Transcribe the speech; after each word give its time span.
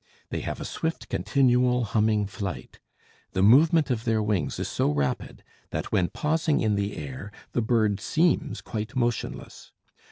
They 0.31 0.39
have 0.39 0.59
a 0.59 0.65
swift 0.65 1.09
continual 1.09 1.83
humming 1.83 2.25
flight. 2.25 2.79
The 3.33 3.43
movement 3.43 3.91
of 3.91 4.03
their 4.03 4.23
wings 4.23 4.57
is 4.57 4.67
so 4.67 4.89
rapid 4.89 5.43
that 5.69 5.91
when 5.91 6.07
pausing 6.09 6.59
in 6.59 6.73
the 6.73 6.97
air, 6.97 7.31
the 7.51 7.61
bird 7.61 7.99
seems 7.99 8.61
quite 8.61 8.95
motionless. 8.95 9.71